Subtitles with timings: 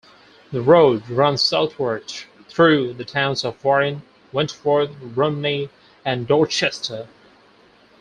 [0.51, 2.11] The road runs southward
[2.49, 5.69] through the towns of Warren, Wentworth, Rumney,
[6.03, 7.07] and Dorchester.